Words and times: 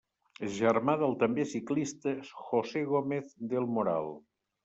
És 0.45 0.53
germà 0.59 0.95
del 1.01 1.11
també 1.23 1.45
ciclista 1.51 2.15
José 2.31 2.83
Gómez 2.95 3.39
del 3.53 3.69
Moral. 3.77 4.13